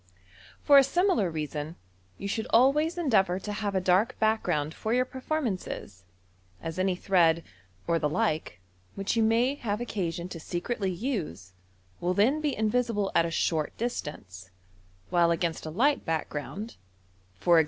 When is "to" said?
3.37-3.53, 10.29-10.39